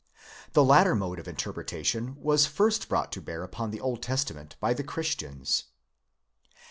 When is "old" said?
3.81-4.01